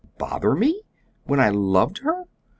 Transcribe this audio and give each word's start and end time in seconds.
"Bother 0.17 0.55
me? 0.55 0.81
When 1.25 1.39
I 1.39 1.49
loved 1.49 1.99
her?" 1.99 2.23